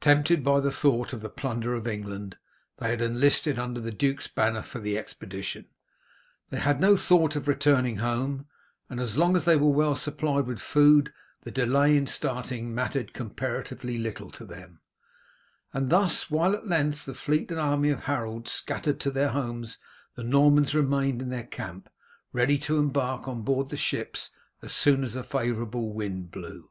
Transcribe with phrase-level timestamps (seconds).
[0.00, 2.36] Tempted by the thought of the plunder of England,
[2.78, 5.64] they had enlisted under the duke's banner for the expedition.
[6.48, 8.46] They had no thought of returning home,
[8.88, 11.12] and as long as they were well supplied with food,
[11.42, 14.80] the delay in starting mattered comparatively little to them;
[15.72, 19.78] and thus while at length the fleet and army of Harold scattered to their homes
[20.16, 21.88] the Normans remained in their camp,
[22.32, 24.32] ready to embark on board the ships
[24.62, 26.70] as soon as a favourable wind blew.